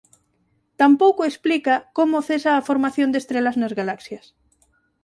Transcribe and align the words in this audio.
Tampouco 0.81 1.21
explica 1.25 1.73
como 1.97 2.17
cesa 2.27 2.51
a 2.55 2.65
formación 2.69 3.09
de 3.11 3.19
estrelas 3.21 3.59
nas 3.61 3.75
galaxias. 3.79 4.25